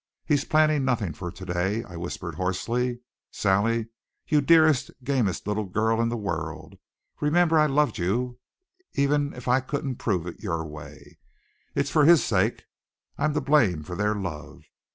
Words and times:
He's 0.25 0.45
planned 0.45 0.83
nothing 0.83 1.13
for 1.13 1.31
to 1.31 1.45
day," 1.45 1.83
I 1.83 1.95
whispered 1.95 2.33
hoarsely. 2.33 3.01
"Sally 3.29 3.89
you 4.25 4.41
dearest, 4.41 4.89
gamest 5.03 5.45
little 5.45 5.65
girl 5.65 6.01
in 6.01 6.09
the 6.09 6.17
world! 6.17 6.79
Remember 7.19 7.59
I 7.59 7.67
loved 7.67 7.99
you, 7.99 8.39
even 8.95 9.31
if 9.35 9.47
I 9.47 9.59
couldn't 9.59 9.97
prove 9.97 10.25
it 10.25 10.39
your 10.41 10.65
way. 10.65 11.19
It's 11.75 11.91
for 11.91 12.03
his 12.05 12.23
sake. 12.23 12.63
I'm 13.19 13.35
to 13.35 13.41
blame 13.41 13.83
for 13.83 13.95
their 13.95 14.15
love. 14.15 14.63